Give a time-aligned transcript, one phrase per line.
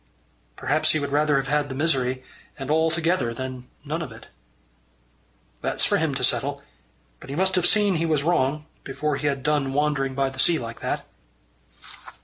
[0.55, 2.23] "Perhaps he would rather have had the misery
[2.57, 4.29] and all together than none of it."
[5.61, 6.63] "That's for him to settle.
[7.19, 10.39] But he must have seen he was wrong, before he had done wandering by the
[10.39, 11.05] sea like that."